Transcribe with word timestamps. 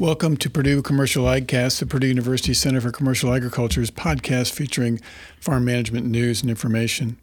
Welcome 0.00 0.38
to 0.38 0.50
Purdue 0.50 0.82
Commercial 0.82 1.26
AgCast, 1.26 1.78
the 1.78 1.86
Purdue 1.86 2.08
University 2.08 2.52
Center 2.52 2.80
for 2.80 2.90
Commercial 2.90 3.32
Agriculture's 3.32 3.92
podcast 3.92 4.50
featuring 4.50 5.00
farm 5.38 5.64
management 5.64 6.04
news 6.04 6.40
and 6.40 6.50
information. 6.50 7.16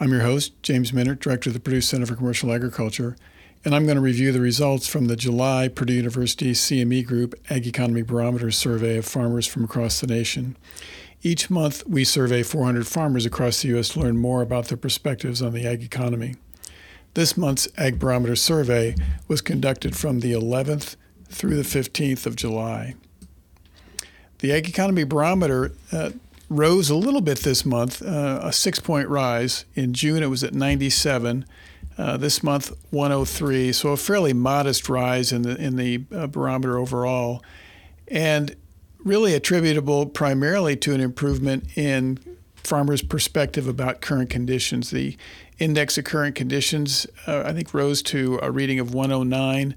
I'm 0.00 0.10
your 0.10 0.22
host, 0.22 0.60
James 0.64 0.90
Mintert, 0.90 1.20
Director 1.20 1.50
of 1.50 1.54
the 1.54 1.60
Purdue 1.60 1.80
Center 1.80 2.06
for 2.06 2.16
Commercial 2.16 2.52
Agriculture, 2.52 3.16
and 3.64 3.72
I'm 3.72 3.84
going 3.84 3.94
to 3.94 4.02
review 4.02 4.32
the 4.32 4.40
results 4.40 4.88
from 4.88 5.06
the 5.06 5.14
July 5.14 5.68
Purdue 5.68 5.92
University 5.92 6.54
CME 6.54 7.06
Group 7.06 7.36
Ag 7.50 7.68
Economy 7.68 8.02
Barometer 8.02 8.50
survey 8.50 8.96
of 8.96 9.04
farmers 9.04 9.46
from 9.46 9.62
across 9.62 10.00
the 10.00 10.08
nation. 10.08 10.56
Each 11.22 11.48
month, 11.48 11.86
we 11.86 12.02
survey 12.02 12.42
400 12.42 12.84
farmers 12.84 13.26
across 13.26 13.62
the 13.62 13.68
U.S. 13.68 13.90
to 13.90 14.00
learn 14.00 14.16
more 14.16 14.42
about 14.42 14.66
their 14.66 14.76
perspectives 14.76 15.40
on 15.40 15.52
the 15.52 15.68
ag 15.68 15.84
economy. 15.84 16.34
This 17.14 17.36
month's 17.36 17.68
Ag 17.78 18.00
Barometer 18.00 18.34
survey 18.34 18.96
was 19.28 19.40
conducted 19.40 19.96
from 19.96 20.18
the 20.18 20.32
11th 20.32 20.96
through 21.28 21.56
the 21.56 21.62
15th 21.62 22.26
of 22.26 22.36
July. 22.36 22.94
The 24.38 24.52
Ag 24.52 24.68
Economy 24.68 25.04
Barometer 25.04 25.72
uh, 25.92 26.10
rose 26.48 26.90
a 26.90 26.94
little 26.94 27.20
bit 27.20 27.40
this 27.40 27.64
month, 27.64 28.02
uh, 28.02 28.40
a 28.42 28.52
six 28.52 28.78
point 28.78 29.08
rise. 29.08 29.64
In 29.74 29.92
June, 29.92 30.22
it 30.22 30.30
was 30.30 30.44
at 30.44 30.54
97. 30.54 31.44
Uh, 31.96 32.16
this 32.16 32.44
month, 32.44 32.72
103. 32.90 33.72
So 33.72 33.88
a 33.88 33.96
fairly 33.96 34.32
modest 34.32 34.88
rise 34.88 35.32
in 35.32 35.42
the 35.42 35.56
in 35.56 35.74
the 35.74 36.04
uh, 36.14 36.28
barometer 36.28 36.78
overall, 36.78 37.42
and 38.06 38.54
really 39.02 39.34
attributable 39.34 40.06
primarily 40.06 40.76
to 40.76 40.94
an 40.94 41.00
improvement 41.00 41.76
in 41.76 42.20
farmers' 42.54 43.02
perspective 43.02 43.66
about 43.66 44.00
current 44.00 44.30
conditions. 44.30 44.90
The 44.90 45.16
index 45.58 45.98
of 45.98 46.04
current 46.04 46.36
conditions, 46.36 47.06
uh, 47.26 47.42
I 47.44 47.52
think, 47.52 47.74
rose 47.74 48.00
to 48.02 48.38
a 48.42 48.50
reading 48.52 48.78
of 48.78 48.94
109. 48.94 49.74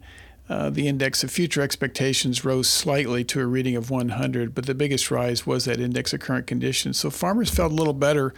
Uh, 0.51 0.69
the 0.69 0.85
index 0.85 1.23
of 1.23 1.31
future 1.31 1.61
expectations 1.61 2.43
rose 2.43 2.67
slightly 2.67 3.23
to 3.23 3.39
a 3.39 3.45
reading 3.45 3.77
of 3.77 3.89
100, 3.89 4.53
but 4.53 4.65
the 4.65 4.75
biggest 4.75 5.09
rise 5.09 5.47
was 5.47 5.63
that 5.63 5.79
index 5.79 6.11
of 6.11 6.19
current 6.19 6.45
conditions. 6.45 6.97
So 6.97 7.09
farmers 7.09 7.49
felt 7.49 7.71
a 7.71 7.75
little 7.75 7.93
better 7.93 8.33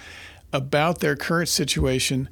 about 0.51 0.99
their 0.99 1.15
current 1.15 1.49
situation. 1.49 2.29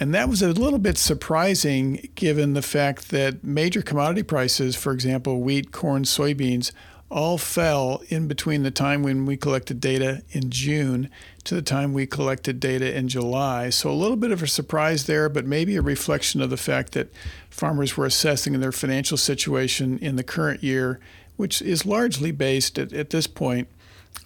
And 0.00 0.14
that 0.14 0.30
was 0.30 0.40
a 0.40 0.52
little 0.52 0.78
bit 0.78 0.96
surprising 0.96 2.08
given 2.14 2.54
the 2.54 2.62
fact 2.62 3.10
that 3.10 3.44
major 3.44 3.82
commodity 3.82 4.22
prices, 4.22 4.74
for 4.74 4.94
example, 4.94 5.42
wheat, 5.42 5.72
corn, 5.72 6.04
soybeans, 6.04 6.72
all 7.10 7.38
fell 7.38 8.02
in 8.08 8.28
between 8.28 8.62
the 8.62 8.70
time 8.70 9.02
when 9.02 9.24
we 9.24 9.36
collected 9.36 9.80
data 9.80 10.22
in 10.30 10.50
June 10.50 11.08
to 11.44 11.54
the 11.54 11.62
time 11.62 11.94
we 11.94 12.06
collected 12.06 12.60
data 12.60 12.94
in 12.94 13.08
July. 13.08 13.70
So 13.70 13.90
a 13.90 13.92
little 13.92 14.16
bit 14.16 14.30
of 14.30 14.42
a 14.42 14.46
surprise 14.46 15.06
there, 15.06 15.28
but 15.28 15.46
maybe 15.46 15.76
a 15.76 15.82
reflection 15.82 16.42
of 16.42 16.50
the 16.50 16.58
fact 16.58 16.92
that 16.92 17.12
farmers 17.48 17.96
were 17.96 18.04
assessing 18.04 18.58
their 18.60 18.72
financial 18.72 19.16
situation 19.16 19.98
in 19.98 20.16
the 20.16 20.22
current 20.22 20.62
year, 20.62 21.00
which 21.36 21.62
is 21.62 21.86
largely 21.86 22.30
based 22.30 22.78
at, 22.78 22.92
at 22.92 23.10
this 23.10 23.26
point 23.26 23.68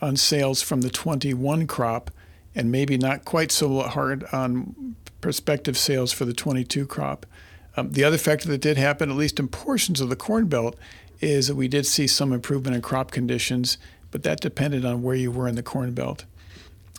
on 0.01 0.17
sales 0.17 0.61
from 0.61 0.81
the 0.81 0.91
21 0.91 1.69
crop 1.69 2.11
and 2.55 2.73
maybe 2.73 2.99
not 2.99 3.25
quite 3.25 3.53
so 3.53 3.81
hard 3.81 4.25
on 4.33 4.97
prospective 5.21 5.79
sales 5.79 6.13
for 6.13 6.25
the 6.25 6.35
22 6.35 6.87
crop. 6.87 7.27
Um, 7.77 7.93
the 7.93 8.05
other 8.05 8.19
factor 8.19 8.49
that 8.49 8.61
did 8.61 8.77
happen, 8.77 9.11
at 9.11 9.17
least 9.17 9.39
in 9.39 9.49
portions 9.49 10.01
of 10.01 10.11
the 10.11 10.17
Corn 10.17 10.47
Belt, 10.47 10.77
is 11.23 11.47
that 11.47 11.55
we 11.55 11.69
did 11.69 11.87
see 11.87 12.07
some 12.07 12.33
improvement 12.33 12.75
in 12.77 12.83
crop 12.83 13.11
conditions, 13.11 13.79
but 14.11 14.25
that 14.25 14.41
depended 14.41 14.85
on 14.85 15.03
where 15.03 15.15
you 15.15 15.31
were 15.31 15.49
in 15.49 15.55
the 15.55 15.63
Corn 15.63 15.93
Belt. 15.93 16.25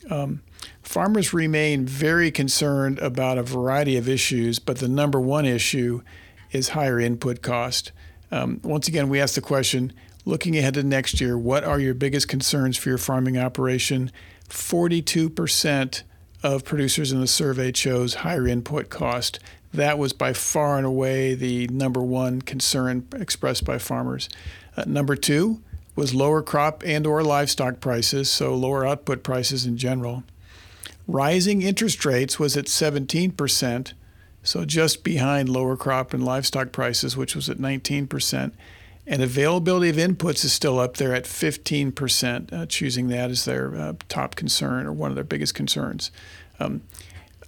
Um, 0.09 0.41
farmers 0.81 1.33
remain 1.33 1.85
very 1.85 2.31
concerned 2.31 2.99
about 2.99 3.37
a 3.37 3.43
variety 3.43 3.97
of 3.97 4.09
issues, 4.09 4.59
but 4.59 4.77
the 4.77 4.87
number 4.87 5.19
one 5.19 5.45
issue 5.45 6.01
is 6.51 6.69
higher 6.69 6.99
input 6.99 7.41
cost. 7.41 7.91
Um, 8.31 8.59
once 8.63 8.87
again, 8.87 9.09
we 9.09 9.19
ask 9.19 9.35
the 9.35 9.41
question 9.41 9.93
looking 10.25 10.57
ahead 10.57 10.73
to 10.75 10.83
next 10.83 11.19
year, 11.19 11.37
what 11.37 11.63
are 11.63 11.79
your 11.79 11.93
biggest 11.93 12.27
concerns 12.29 12.77
for 12.77 12.89
your 12.89 12.97
farming 12.97 13.37
operation? 13.37 14.11
42% 14.49 16.03
of 16.41 16.63
producers 16.63 17.11
in 17.11 17.19
the 17.19 17.27
survey 17.27 17.71
chose 17.71 18.15
higher 18.15 18.47
input 18.47 18.89
cost 18.89 19.39
that 19.73 19.97
was 19.97 20.13
by 20.13 20.33
far 20.33 20.77
and 20.77 20.85
away 20.85 21.33
the 21.33 21.67
number 21.67 22.01
one 22.01 22.41
concern 22.41 23.07
expressed 23.15 23.65
by 23.65 23.77
farmers. 23.77 24.29
Uh, 24.77 24.83
number 24.85 25.15
two 25.15 25.61
was 25.95 26.13
lower 26.13 26.41
crop 26.41 26.83
and 26.85 27.05
or 27.05 27.23
livestock 27.23 27.79
prices, 27.79 28.29
so 28.29 28.55
lower 28.55 28.85
output 28.85 29.23
prices 29.23 29.65
in 29.65 29.77
general. 29.77 30.23
Rising 31.07 31.61
interest 31.61 32.05
rates 32.05 32.39
was 32.39 32.55
at 32.55 32.65
17%, 32.65 33.93
so 34.41 34.65
just 34.65 35.03
behind 35.03 35.49
lower 35.49 35.75
crop 35.75 36.13
and 36.13 36.23
livestock 36.23 36.71
prices, 36.71 37.17
which 37.17 37.35
was 37.35 37.49
at 37.49 37.57
19%. 37.57 38.51
And 39.05 39.21
availability 39.21 39.89
of 39.89 39.97
inputs 39.97 40.45
is 40.45 40.53
still 40.53 40.79
up 40.79 40.95
there 40.95 41.13
at 41.13 41.25
15%, 41.25 42.53
uh, 42.53 42.65
choosing 42.67 43.09
that 43.09 43.31
as 43.31 43.43
their 43.43 43.75
uh, 43.75 43.93
top 44.07 44.35
concern 44.35 44.85
or 44.85 44.93
one 44.93 45.11
of 45.11 45.15
their 45.15 45.25
biggest 45.25 45.53
concerns. 45.53 46.09
Um, 46.59 46.83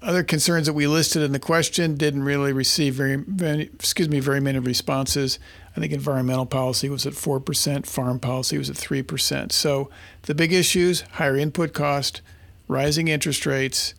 other 0.01 0.23
concerns 0.23 0.67
that 0.67 0.73
we 0.73 0.87
listed 0.87 1.21
in 1.21 1.31
the 1.31 1.39
question 1.39 1.95
didn't 1.95 2.23
really 2.23 2.53
receive 2.53 2.95
very, 2.95 3.15
very, 3.15 3.63
excuse 3.73 4.09
me, 4.09 4.19
very 4.19 4.39
many 4.39 4.59
responses. 4.59 5.39
I 5.75 5.79
think 5.79 5.91
environmental 5.91 6.45
policy 6.45 6.89
was 6.89 7.05
at 7.05 7.13
4%, 7.13 7.85
farm 7.85 8.19
policy 8.19 8.57
was 8.57 8.69
at 8.69 8.75
3%. 8.75 9.51
So 9.51 9.89
the 10.23 10.35
big 10.35 10.53
issues 10.53 11.01
higher 11.01 11.37
input 11.37 11.73
cost, 11.73 12.21
rising 12.67 13.07
interest 13.07 13.45
rates, 13.45 13.93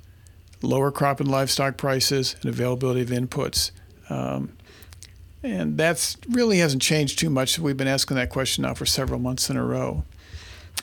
lower 0.62 0.90
crop 0.90 1.20
and 1.20 1.30
livestock 1.30 1.76
prices, 1.76 2.36
and 2.40 2.46
availability 2.46 3.02
of 3.02 3.08
inputs. 3.08 3.70
Um, 4.08 4.52
and 5.42 5.76
that's 5.76 6.16
really 6.28 6.58
hasn't 6.58 6.82
changed 6.82 7.18
too 7.18 7.30
much. 7.30 7.58
We've 7.58 7.76
been 7.76 7.86
asking 7.86 8.16
that 8.16 8.30
question 8.30 8.62
now 8.62 8.74
for 8.74 8.86
several 8.86 9.20
months 9.20 9.50
in 9.50 9.56
a 9.56 9.64
row. 9.64 10.04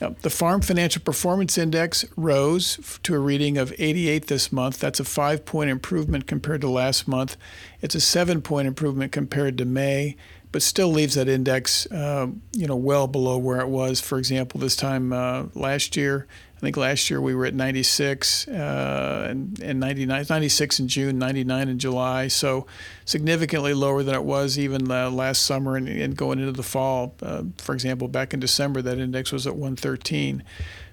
The 0.00 0.30
Farm 0.30 0.60
Financial 0.60 1.00
Performance 1.00 1.56
Index 1.56 2.04
rose 2.16 2.98
to 3.04 3.14
a 3.14 3.18
reading 3.18 3.56
of 3.56 3.72
88 3.78 4.26
this 4.26 4.50
month. 4.52 4.78
That's 4.80 4.98
a 5.00 5.04
five 5.04 5.44
point 5.44 5.70
improvement 5.70 6.26
compared 6.26 6.60
to 6.62 6.68
last 6.68 7.06
month. 7.06 7.36
It's 7.80 7.94
a 7.94 8.00
seven 8.00 8.42
point 8.42 8.66
improvement 8.66 9.12
compared 9.12 9.56
to 9.58 9.64
May, 9.64 10.16
but 10.50 10.62
still 10.62 10.88
leaves 10.88 11.14
that 11.14 11.28
index, 11.28 11.86
uh, 11.86 12.26
you 12.52 12.66
know, 12.66 12.76
well 12.76 13.06
below 13.06 13.38
where 13.38 13.60
it 13.60 13.68
was. 13.68 14.00
For 14.00 14.18
example, 14.18 14.60
this 14.60 14.76
time 14.76 15.12
uh, 15.12 15.44
last 15.54 15.96
year, 15.96 16.26
think 16.64 16.76
last 16.76 17.10
year 17.10 17.20
we 17.20 17.34
were 17.34 17.46
at 17.46 17.54
96 17.54 18.48
uh, 18.48 19.26
and, 19.30 19.60
and 19.60 19.78
99, 19.80 20.26
96 20.28 20.80
in 20.80 20.88
June, 20.88 21.18
99 21.18 21.68
in 21.68 21.78
July. 21.78 22.28
So 22.28 22.66
significantly 23.04 23.74
lower 23.74 24.02
than 24.02 24.14
it 24.14 24.24
was 24.24 24.58
even 24.58 24.90
uh, 24.90 25.10
last 25.10 25.42
summer 25.42 25.76
and, 25.76 25.88
and, 25.88 26.16
going 26.16 26.38
into 26.38 26.52
the 26.52 26.62
fall. 26.62 27.14
Uh, 27.22 27.44
for 27.58 27.74
example, 27.74 28.08
back 28.08 28.34
in 28.34 28.40
December, 28.40 28.82
that 28.82 28.98
index 28.98 29.30
was 29.30 29.46
at 29.46 29.54
113. 29.54 30.42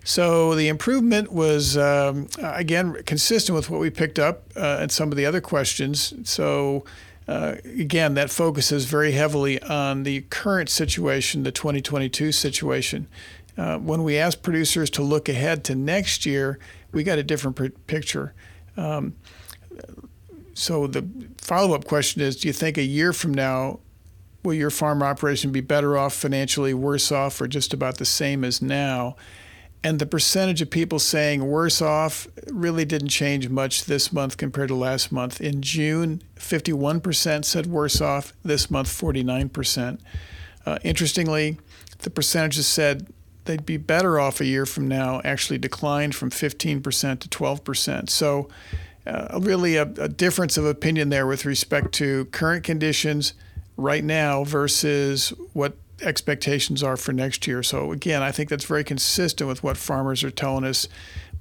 So 0.04 0.56
the 0.56 0.68
improvement 0.68 1.32
was, 1.32 1.78
um, 1.78 2.28
again, 2.42 3.02
consistent 3.06 3.56
with 3.56 3.70
what 3.70 3.80
we 3.80 3.90
picked 3.90 4.20
up 4.20 4.44
uh, 4.56 4.78
and 4.82 4.92
some 4.92 5.12
of 5.12 5.18
the 5.18 5.26
other 5.26 5.42
questions. 5.42 6.14
So 6.30 6.86
uh, 7.28 7.56
again, 7.64 8.16
that 8.16 8.30
focuses 8.30 8.86
very 8.86 9.12
heavily 9.12 9.62
on 9.64 10.04
the 10.04 10.22
current 10.30 10.70
situation, 10.70 11.44
the 11.44 11.52
2022 11.52 12.32
situation. 12.32 13.08
Uh, 13.62 13.78
when 13.78 14.02
we 14.02 14.18
ask 14.18 14.42
producers 14.42 14.90
to 14.90 15.04
look 15.04 15.30
ahead 15.30 15.64
to 15.64 15.76
next 15.76 16.26
year, 16.26 16.58
we 16.92 17.04
got 17.04 17.20
a 17.20 17.24
different 17.24 17.56
pr- 17.56 17.68
picture. 17.86 18.34
Um, 18.76 19.14
so 20.56 20.88
the 20.88 21.08
follow-up 21.38 21.86
question 21.86 22.24
is: 22.24 22.38
Do 22.38 22.48
you 22.48 22.54
think 22.54 22.80
a 22.80 22.84
year 22.84 23.14
from 23.14 23.36
now 23.36 23.80
will 24.42 24.56
your 24.56 24.72
farm 24.72 25.04
operation 25.04 25.52
be 25.52 25.62
better 25.62 25.96
off 25.96 26.16
financially, 26.16 26.74
worse 26.74 27.12
off, 27.12 27.40
or 27.40 27.48
just 27.48 27.72
about 27.72 28.00
the 28.00 28.06
same 28.06 28.44
as 28.44 28.64
now? 28.64 29.16
And 29.84 30.00
the 30.00 30.08
percentage 30.08 30.64
of 30.64 30.72
people 30.72 30.98
saying 30.98 31.46
worse 31.46 31.84
off 31.84 32.28
really 32.52 32.84
didn't 32.84 33.10
change 33.10 33.48
much 33.50 33.86
this 33.86 34.12
month 34.12 34.38
compared 34.38 34.70
to 34.70 34.76
last 34.76 35.12
month. 35.12 35.40
In 35.40 35.62
June, 35.62 36.24
51% 36.36 37.46
said 37.46 37.68
worse 37.68 38.02
off. 38.02 38.34
This 38.44 38.72
month, 38.72 38.88
49%. 38.88 40.00
Uh, 40.66 40.80
interestingly, 40.84 41.60
the 42.00 42.10
percentages 42.10 42.66
said 42.66 43.08
they'd 43.46 43.66
be 43.66 43.78
better 43.78 44.20
off 44.20 44.40
a 44.40 44.46
year 44.46 44.66
from 44.66 44.88
now 44.88 45.22
actually 45.24 45.58
declined 45.58 46.16
from 46.16 46.30
15% 46.30 47.20
to 47.20 47.30
12%. 47.30 48.10
So, 48.10 48.50
uh, 49.06 49.40
really 49.42 49.78
a, 49.78 49.84
a, 49.84 50.08
difference 50.08 50.58
of 50.58 50.66
opinion 50.66 51.10
there 51.10 51.26
with 51.26 51.44
respect 51.44 51.92
to 51.92 52.26
current 52.26 52.64
conditions 52.64 53.34
right 53.76 54.04
now 54.04 54.44
versus 54.44 55.30
what 55.54 55.76
expectations 56.04 56.84
are 56.84 56.96
for 56.96 57.12
next 57.12 57.48
year. 57.48 57.64
So, 57.64 57.92
again, 57.92 58.22
I 58.22 58.32
think 58.32 58.50
that's 58.50 58.66
very 58.66 58.84
consistent 58.84 59.48
with 59.48 59.64
what 59.64 59.78
farmers 59.78 60.24
are 60.24 60.32
telling 60.32 60.64
us 60.64 60.88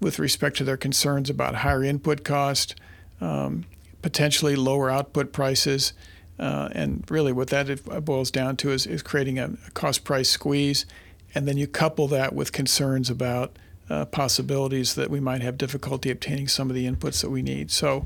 with 0.01 0.19
respect 0.19 0.57
to 0.57 0.65
their 0.65 0.79
concerns 0.79 1.29
about 1.29 1.57
higher 1.57 1.85
input 1.85 2.25
cost, 2.25 2.75
um, 3.21 3.67
potentially 4.01 4.57
lower 4.57 4.91
output 4.91 5.33
prices. 5.33 5.93
Uh, 6.39 6.71
and 6.73 7.05
really, 7.11 7.33
what 7.33 7.49
that 7.49 8.05
boils 8.07 8.31
down 8.31 8.57
to 8.57 8.71
is, 8.71 8.87
is 8.87 9.03
creating 9.03 9.39
a, 9.39 9.51
a 9.67 9.71
cost 9.73 10.05
price 10.05 10.31
squeeze 10.31 10.87
and 11.35 11.47
then 11.47 11.57
you 11.57 11.67
couple 11.67 12.09
that 12.09 12.35
with 12.35 12.53
concerns 12.53 13.11
about 13.11 13.57
uh, 13.89 14.05
possibilities 14.05 14.95
that 14.95 15.11
we 15.11 15.21
might 15.21 15.43
have 15.43 15.59
difficulty 15.59 16.11
obtaining 16.11 16.49
some 16.49 16.71
of 16.71 16.77
the 16.77 16.87
inputs 16.87 17.21
that 17.23 17.31
we 17.31 17.43
need. 17.43 17.71
So 17.71 18.05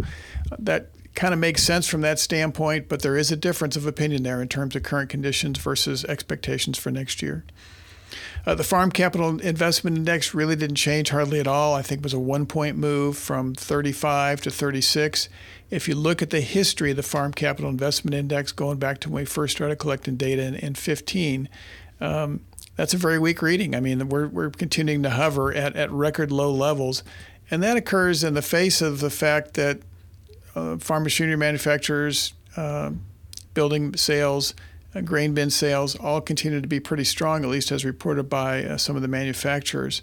uh, 0.50 0.56
that 0.58 0.88
kind 1.14 1.32
of 1.32 1.40
makes 1.40 1.62
sense 1.62 1.86
from 1.86 2.00
that 2.00 2.18
standpoint, 2.18 2.88
but 2.88 3.02
there 3.02 3.16
is 3.16 3.30
a 3.30 3.36
difference 3.36 3.76
of 3.76 3.86
opinion 3.86 4.22
there 4.22 4.42
in 4.42 4.48
terms 4.48 4.74
of 4.74 4.82
current 4.82 5.10
conditions 5.10 5.58
versus 5.58 6.04
expectations 6.06 6.78
for 6.78 6.90
next 6.90 7.22
year. 7.22 7.44
Uh, 8.46 8.54
the 8.54 8.64
Farm 8.64 8.90
Capital 8.90 9.40
Investment 9.40 9.96
Index 9.96 10.34
really 10.34 10.54
didn't 10.54 10.76
change 10.76 11.10
hardly 11.10 11.40
at 11.40 11.46
all. 11.46 11.74
I 11.74 11.82
think 11.82 12.00
it 12.00 12.04
was 12.04 12.12
a 12.12 12.18
one 12.18 12.46
point 12.46 12.76
move 12.76 13.16
from 13.16 13.54
35 13.54 14.42
to 14.42 14.50
36. 14.50 15.28
If 15.70 15.88
you 15.88 15.94
look 15.94 16.20
at 16.20 16.30
the 16.30 16.42
history 16.42 16.90
of 16.90 16.96
the 16.96 17.02
Farm 17.02 17.32
Capital 17.32 17.70
Investment 17.70 18.14
Index 18.14 18.52
going 18.52 18.78
back 18.78 19.00
to 19.00 19.08
when 19.08 19.22
we 19.22 19.26
first 19.26 19.56
started 19.56 19.76
collecting 19.76 20.16
data 20.16 20.42
in, 20.42 20.54
in 20.54 20.74
15, 20.74 21.48
um, 22.00 22.40
that's 22.76 22.94
a 22.94 22.96
very 22.96 23.18
weak 23.18 23.40
reading. 23.42 23.74
I 23.74 23.80
mean, 23.80 24.08
we're, 24.08 24.28
we're 24.28 24.50
continuing 24.50 25.02
to 25.04 25.10
hover 25.10 25.52
at, 25.52 25.76
at 25.76 25.90
record 25.90 26.32
low 26.32 26.50
levels. 26.50 27.02
And 27.50 27.62
that 27.62 27.76
occurs 27.76 28.24
in 28.24 28.34
the 28.34 28.42
face 28.42 28.80
of 28.80 29.00
the 29.00 29.10
fact 29.10 29.54
that 29.54 29.80
uh, 30.54 30.76
farm 30.78 31.02
machinery 31.02 31.36
manufacturers, 31.36 32.34
uh, 32.56 32.90
building 33.52 33.96
sales, 33.96 34.54
uh, 34.94 35.00
grain 35.00 35.34
bin 35.34 35.50
sales 35.50 35.96
all 35.96 36.20
continue 36.20 36.60
to 36.60 36.68
be 36.68 36.80
pretty 36.80 37.04
strong, 37.04 37.44
at 37.44 37.50
least 37.50 37.72
as 37.72 37.84
reported 37.84 38.24
by 38.24 38.64
uh, 38.64 38.76
some 38.76 38.96
of 38.96 39.02
the 39.02 39.08
manufacturers. 39.08 40.02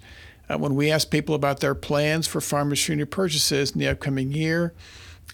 Uh, 0.49 0.57
when 0.57 0.75
we 0.75 0.91
asked 0.91 1.11
people 1.11 1.33
about 1.33 1.61
their 1.61 1.75
plans 1.75 2.27
for 2.27 2.41
farm 2.41 2.69
machinery 2.69 3.05
purchases 3.05 3.71
in 3.71 3.79
the 3.79 3.87
upcoming 3.87 4.31
year, 4.31 4.73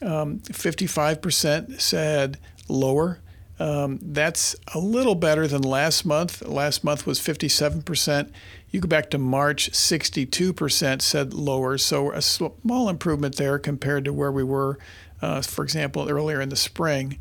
um, 0.01 0.39
55% 0.39 1.81
said 1.81 2.38
lower. 2.68 3.19
Um, 3.59 4.00
that's 4.01 4.56
a 4.74 4.80
little 4.80 5.15
better 5.15 5.48
than 5.48 5.63
last 5.63 6.06
month. 6.06 6.42
Last 6.44 6.83
month 6.83 7.07
was 7.07 7.19
57%. 7.19 8.31
You 8.69 8.81
go 8.81 8.88
back 8.88 9.09
to 9.12 9.18
March, 9.18 9.71
62% 9.71 11.01
said 11.01 11.33
lower. 11.33 11.77
So 11.77 12.12
a 12.12 12.21
small 12.21 12.89
improvement 12.89 13.38
there 13.38 13.57
compared 13.57 14.06
to 14.06 14.13
where 14.13 14.31
we 14.31 14.44
were, 14.44 14.77
uh, 15.21 15.42
for 15.42 15.63
example, 15.63 16.09
earlier 16.09 16.42
in 16.42 16.50
the 16.50 16.56
spring. 16.56 17.18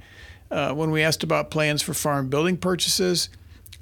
Uh, 0.50 0.75
when 0.75 0.91
we 0.91 1.03
asked 1.03 1.23
about 1.23 1.50
plans 1.50 1.83
for 1.83 1.94
farm 1.94 2.29
building 2.29 2.56
purchases, 2.56 3.31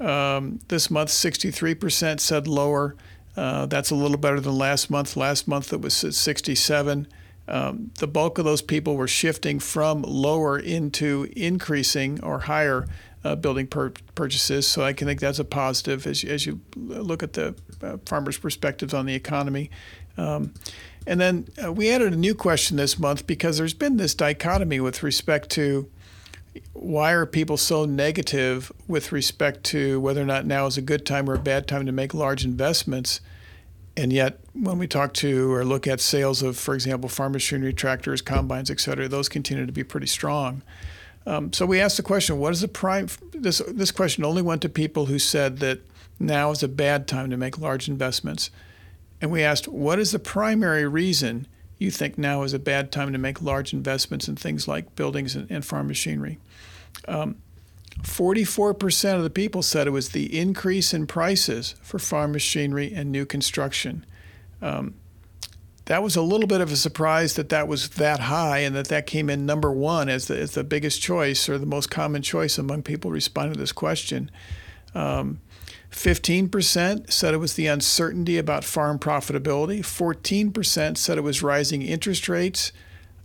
um, 0.00 0.60
this 0.68 0.90
month 0.90 1.10
63% 1.10 2.20
said 2.20 2.46
lower. 2.46 2.96
Uh, 3.36 3.66
that's 3.66 3.90
a 3.90 3.94
little 3.94 4.16
better 4.16 4.40
than 4.40 4.56
last 4.56 4.90
month. 4.90 5.16
Last 5.16 5.48
month 5.48 5.72
it 5.72 5.80
was 5.80 5.94
67. 5.94 7.08
Um, 7.46 7.90
the 7.98 8.06
bulk 8.06 8.38
of 8.38 8.44
those 8.44 8.62
people 8.62 8.96
were 8.96 9.08
shifting 9.08 9.58
from 9.58 10.02
lower 10.02 10.58
into 10.58 11.28
increasing 11.36 12.22
or 12.22 12.40
higher 12.40 12.86
uh, 13.22 13.36
building 13.36 13.66
pur- 13.66 13.92
purchases. 14.14 14.66
So 14.66 14.82
I 14.82 14.92
can 14.92 15.06
think 15.06 15.20
that's 15.20 15.38
a 15.38 15.44
positive 15.44 16.06
as, 16.06 16.24
as 16.24 16.46
you 16.46 16.60
look 16.76 17.22
at 17.22 17.34
the 17.34 17.54
uh, 17.82 17.98
farmers' 18.06 18.38
perspectives 18.38 18.94
on 18.94 19.06
the 19.06 19.14
economy. 19.14 19.70
Um, 20.16 20.54
and 21.06 21.20
then 21.20 21.48
uh, 21.62 21.72
we 21.72 21.90
added 21.90 22.12
a 22.12 22.16
new 22.16 22.34
question 22.34 22.76
this 22.76 22.98
month 22.98 23.26
because 23.26 23.58
there's 23.58 23.74
been 23.74 23.96
this 23.96 24.14
dichotomy 24.14 24.80
with 24.80 25.02
respect 25.02 25.50
to 25.50 25.90
why 26.72 27.12
are 27.12 27.26
people 27.26 27.56
so 27.56 27.84
negative 27.84 28.70
with 28.86 29.12
respect 29.12 29.64
to 29.64 30.00
whether 30.00 30.22
or 30.22 30.26
not 30.26 30.46
now 30.46 30.66
is 30.66 30.76
a 30.76 30.82
good 30.82 31.04
time 31.04 31.28
or 31.28 31.34
a 31.34 31.38
bad 31.38 31.66
time 31.66 31.84
to 31.86 31.92
make 31.92 32.14
large 32.14 32.44
investments? 32.44 33.20
And 33.96 34.12
yet, 34.12 34.40
when 34.54 34.78
we 34.78 34.88
talk 34.88 35.14
to 35.14 35.52
or 35.52 35.64
look 35.64 35.86
at 35.86 36.00
sales 36.00 36.42
of, 36.42 36.56
for 36.56 36.74
example, 36.74 37.08
farm 37.08 37.32
machinery, 37.32 37.72
tractors, 37.72 38.22
combines, 38.22 38.70
et 38.70 38.80
cetera, 38.80 39.06
those 39.06 39.28
continue 39.28 39.66
to 39.66 39.72
be 39.72 39.84
pretty 39.84 40.08
strong. 40.08 40.62
Um, 41.26 41.52
so 41.52 41.64
we 41.64 41.80
asked 41.80 41.96
the 41.96 42.02
question: 42.02 42.38
What 42.38 42.52
is 42.52 42.60
the 42.60 42.68
prime? 42.68 43.08
This 43.32 43.62
this 43.68 43.90
question 43.90 44.24
only 44.24 44.42
went 44.42 44.62
to 44.62 44.68
people 44.68 45.06
who 45.06 45.18
said 45.18 45.58
that 45.58 45.80
now 46.18 46.50
is 46.50 46.62
a 46.62 46.68
bad 46.68 47.06
time 47.06 47.30
to 47.30 47.36
make 47.36 47.58
large 47.58 47.88
investments, 47.88 48.50
and 49.20 49.30
we 49.30 49.42
asked, 49.42 49.68
what 49.68 49.98
is 49.98 50.12
the 50.12 50.18
primary 50.18 50.86
reason 50.86 51.46
you 51.78 51.90
think 51.90 52.18
now 52.18 52.42
is 52.42 52.52
a 52.52 52.58
bad 52.58 52.92
time 52.92 53.12
to 53.12 53.18
make 53.18 53.42
large 53.42 53.72
investments 53.72 54.28
in 54.28 54.36
things 54.36 54.68
like 54.68 54.94
buildings 54.96 55.34
and, 55.34 55.50
and 55.50 55.64
farm 55.64 55.86
machinery. 55.86 56.38
Um, 57.08 57.36
44% 58.02 59.16
of 59.16 59.22
the 59.22 59.30
people 59.30 59.62
said 59.62 59.86
it 59.86 59.90
was 59.90 60.10
the 60.10 60.38
increase 60.38 60.92
in 60.92 61.06
prices 61.06 61.74
for 61.80 61.98
farm 61.98 62.32
machinery 62.32 62.92
and 62.94 63.10
new 63.10 63.24
construction. 63.24 64.04
Um, 64.60 64.94
that 65.86 66.02
was 66.02 66.16
a 66.16 66.22
little 66.22 66.46
bit 66.46 66.60
of 66.60 66.72
a 66.72 66.76
surprise 66.76 67.34
that 67.34 67.50
that 67.50 67.68
was 67.68 67.90
that 67.90 68.20
high 68.20 68.58
and 68.58 68.74
that 68.74 68.88
that 68.88 69.06
came 69.06 69.28
in 69.28 69.44
number 69.44 69.70
one 69.70 70.08
as 70.08 70.26
the, 70.26 70.38
as 70.38 70.52
the 70.52 70.64
biggest 70.64 71.02
choice 71.02 71.48
or 71.48 71.58
the 71.58 71.66
most 71.66 71.90
common 71.90 72.22
choice 72.22 72.56
among 72.56 72.82
people 72.82 73.10
responding 73.10 73.54
to 73.54 73.60
this 73.60 73.72
question. 73.72 74.30
Um, 74.94 75.40
15% 75.90 77.12
said 77.12 77.34
it 77.34 77.38
was 77.38 77.54
the 77.54 77.66
uncertainty 77.66 78.38
about 78.38 78.64
farm 78.64 78.98
profitability. 78.98 79.80
14% 79.80 80.96
said 80.96 81.18
it 81.18 81.22
was 81.22 81.42
rising 81.42 81.82
interest 81.82 82.28
rates. 82.28 82.72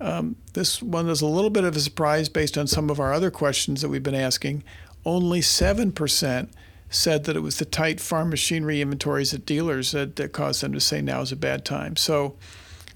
Um, 0.02 0.36
this 0.54 0.82
one 0.82 1.08
was 1.08 1.22
a 1.22 1.28
little 1.28 1.50
bit 1.50 1.64
of 1.64 1.76
a 1.76 1.80
surprise 1.80 2.30
based 2.30 2.58
on 2.58 2.68
some 2.68 2.90
of 2.90 3.00
our 3.00 3.14
other 3.14 3.32
questions 3.32 3.82
that 3.82 3.90
we've 3.90 4.04
been 4.04 4.16
asking. 4.16 4.64
Only 5.06 5.42
7% 5.42 6.50
said 6.90 7.26
that 7.26 7.36
it 7.36 7.42
was 7.42 7.60
the 7.60 7.66
tight 7.66 8.00
farm 8.00 8.30
machinery 8.30 8.82
inventories 8.82 9.34
at 9.34 9.46
dealers 9.46 9.92
that, 9.92 10.16
that 10.16 10.32
caused 10.32 10.62
them 10.62 10.74
to 10.74 10.80
say 10.80 11.02
now 11.02 11.22
is 11.22 11.32
a 11.32 11.36
bad 11.36 11.66
time. 11.66 11.96
So, 11.96 12.36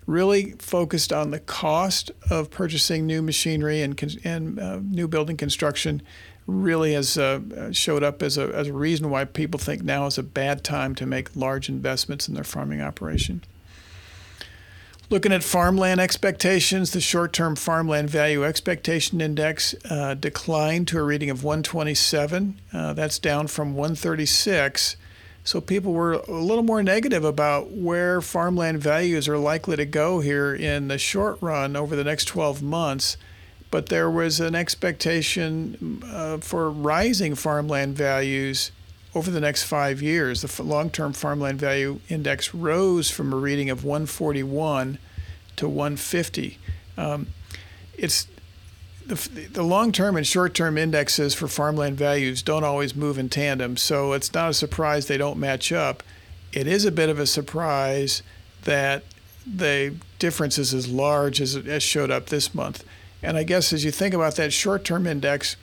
really 0.06 0.52
focused 0.60 1.14
on 1.14 1.32
the 1.32 1.40
cost 1.40 2.12
of 2.30 2.52
purchasing 2.52 3.06
new 3.06 3.22
machinery 3.22 3.82
and, 3.82 4.20
and 4.26 4.60
uh, 4.60 4.80
new 4.84 5.08
building 5.08 5.38
construction 5.38 6.02
really 6.46 6.94
has 6.94 7.18
uh, 7.18 7.72
showed 7.72 8.04
up 8.04 8.22
as 8.22 8.38
a, 8.38 8.54
as 8.54 8.68
a 8.68 8.74
reason 8.74 9.10
why 9.10 9.24
people 9.24 9.60
think 9.60 9.82
now 9.82 10.06
is 10.06 10.18
a 10.18 10.24
bad 10.24 10.64
time 10.64 10.94
to 10.96 11.06
make 11.06 11.36
large 11.36 11.70
investments 11.70 12.28
in 12.28 12.34
their 12.34 12.44
farming 12.44 12.82
operation. 12.82 13.42
Looking 15.10 15.34
at 15.34 15.44
farmland 15.44 16.00
expectations, 16.00 16.92
the 16.92 17.02
short 17.02 17.34
term 17.34 17.56
farmland 17.56 18.10
value 18.10 18.44
expectation 18.44 19.22
index 19.22 19.76
uh, 19.90 20.16
declined 20.16 20.88
to 20.88 20.98
a 20.98 21.04
reading 21.04 21.30
of 21.30 21.44
127. 21.44 22.60
Uh, 22.72 22.94
that's 22.94 23.20
down 23.20 23.48
from 23.48 23.76
136. 23.76 24.96
So 25.44 25.60
people 25.60 25.92
were 25.92 26.14
a 26.14 26.32
little 26.32 26.64
more 26.64 26.82
negative 26.82 27.26
about 27.26 27.72
where 27.72 28.22
farmland 28.22 28.80
values 28.80 29.28
are 29.28 29.38
likely 29.38 29.76
to 29.76 29.86
go 29.86 30.22
here 30.22 30.56
in 30.56 30.88
the 30.88 30.98
short 30.98 31.38
run 31.42 31.76
over 31.76 31.96
the 31.96 32.04
next 32.06 32.26
12 32.26 32.64
months 32.64 33.18
but 33.74 33.88
there 33.88 34.08
was 34.08 34.40
an 34.40 34.54
expectation 34.54 36.00
uh, 36.06 36.38
for 36.38 36.70
rising 36.70 37.34
farmland 37.34 37.98
values 37.98 38.72
over 39.16 39.30
the 39.30 39.40
next 39.40 39.64
five 39.64 40.02
years. 40.02 40.42
The 40.42 40.64
long 40.64 40.90
term 40.90 41.14
farmland 41.14 41.60
value 41.60 42.00
index 42.10 42.54
rose 42.54 43.10
from 43.10 43.34
a 43.34 43.36
reading 43.36 43.70
of 43.70 43.84
141 43.84 44.98
to 45.56 45.68
150. 45.68 46.58
Um, 46.98 47.28
it's 47.98 48.28
the, 49.06 49.16
the 49.52 49.64
long 49.64 49.92
term 49.92 50.16
and 50.16 50.26
short 50.26 50.54
term 50.54 50.78
indexes 50.78 51.34
for 51.34 51.48
farmland 51.48 51.98
values 51.98 52.42
don't 52.42 52.64
always 52.64 52.96
move 52.96 53.18
in 53.18 53.30
tandem, 53.30 53.78
so 53.78 54.14
it's 54.14 54.34
not 54.34 54.50
a 54.50 54.54
surprise 54.54 55.08
they 55.08 55.18
don't 55.18 55.38
match 55.38 55.72
up. 55.72 56.04
It 56.52 56.68
is 56.68 56.86
a 56.86 56.92
bit 56.92 57.10
of 57.10 57.20
a 57.20 57.26
surprise 57.26 58.24
that 58.64 59.04
the 59.46 59.96
difference 60.20 60.58
is 60.58 60.74
as 60.74 60.88
large 60.88 61.42
as 61.42 61.56
it 61.56 61.68
as 61.68 61.84
showed 61.84 62.12
up 62.12 62.28
this 62.28 62.56
month. 62.56 62.86
And 63.22 63.38
I 63.38 63.44
guess 63.44 63.74
as 63.74 63.84
you 63.84 63.92
think 63.92 64.14
about 64.14 64.36
that 64.36 64.54
short 64.54 64.84
term 64.84 65.06
index, 65.06 65.56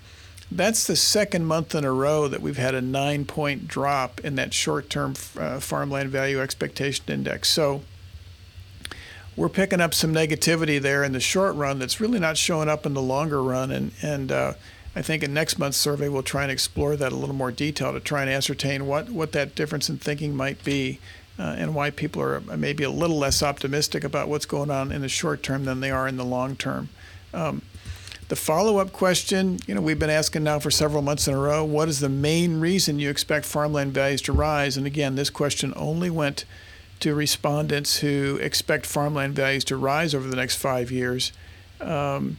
that's 0.53 0.87
the 0.87 0.97
second 0.97 1.47
month 1.47 1.75
in 1.75 1.85
a 1.85 1.93
row 1.93 2.27
that 2.27 2.41
we've 2.41 2.57
had 2.57 2.75
a 2.75 2.81
nine 2.81 3.25
point 3.25 3.69
drop 3.69 4.21
in 4.21 4.35
that 4.35 4.53
short 4.53 4.91
term 4.91 5.15
uh, 5.39 5.61
farmland 5.61 6.11
value 6.11 6.41
expectation 6.41 7.05
index. 7.09 7.49
So 7.49 7.83
we're 9.37 9.49
picking 9.49 9.81
up 9.81 9.95
some 9.95 10.13
negativity 10.13 10.81
there 10.81 11.05
in 11.05 11.13
the 11.13 11.21
short 11.21 11.55
run 11.55 11.79
that's 11.79 12.01
really 12.01 12.19
not 12.19 12.37
showing 12.37 12.69
up 12.69 12.85
in 12.85 12.95
the 12.95 13.03
longer 13.03 13.43
run. 13.43 13.71
And, 13.71 13.93
and 14.03 14.33
uh, 14.33 14.55
I 14.97 15.03
think 15.03 15.23
in 15.23 15.33
next 15.33 15.59
month's 15.59 15.79
survey, 15.79 16.09
we'll 16.09 16.25
try 16.25 16.43
and 16.43 16.51
explore 16.51 16.97
that 16.97 17.13
a 17.13 17.17
little 17.17 17.35
more 17.35 17.53
detail 17.53 17.93
to 17.93 18.01
try 18.01 18.23
and 18.23 18.31
ascertain 18.31 18.87
what, 18.87 19.09
what 19.09 19.33
that 19.33 19.55
difference 19.55 19.89
in 19.89 19.99
thinking 19.99 20.35
might 20.35 20.63
be. 20.65 20.99
Uh, 21.39 21.55
and 21.57 21.75
why 21.75 21.89
people 21.89 22.21
are 22.21 22.41
maybe 22.41 22.85
a 22.85 22.91
little 22.91 23.17
less 23.17 23.43
optimistic 23.43 24.05
about 24.05 24.29
what's 24.29 24.45
going 24.45 24.71
on 24.71 24.93
in 24.93 25.01
the 25.01 25.09
short 25.09 25.43
term 25.43 25.65
than 25.65 25.81
they 25.81 25.91
are 25.91 26.07
in 26.07 26.19
the 26.19 26.25
long 26.25 26.55
term. 26.55 26.91
Um, 27.33 27.63
the 28.31 28.37
follow 28.37 28.79
up 28.79 28.93
question, 28.93 29.59
you 29.67 29.75
know, 29.75 29.81
we've 29.81 29.99
been 29.99 30.09
asking 30.09 30.45
now 30.45 30.61
for 30.61 30.71
several 30.71 31.03
months 31.03 31.27
in 31.27 31.35
a 31.35 31.37
row 31.37 31.65
what 31.65 31.89
is 31.89 31.99
the 31.99 32.09
main 32.09 32.61
reason 32.61 33.01
you 33.01 33.11
expect 33.11 33.45
farmland 33.45 33.93
values 33.93 34.23
to 34.23 34.33
rise? 34.33 34.77
And 34.77 34.87
again, 34.87 35.17
this 35.17 35.31
question 35.31 35.73
only 35.75 36.11
went 36.11 36.45
to 37.01 37.13
respondents 37.13 37.99
who 37.99 38.39
expect 38.41 38.87
farmland 38.87 39.35
values 39.35 39.65
to 39.65 39.77
rise 39.77 40.15
over 40.15 40.29
the 40.29 40.37
next 40.37 40.57
five 40.57 40.93
years. 40.93 41.33
Um, 41.81 42.39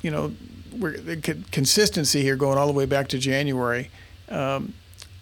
you 0.00 0.10
know, 0.10 0.32
consistency 1.52 2.22
here 2.22 2.36
going 2.36 2.56
all 2.56 2.66
the 2.66 2.72
way 2.72 2.86
back 2.86 3.08
to 3.08 3.18
January. 3.18 3.90
Um, 4.30 4.72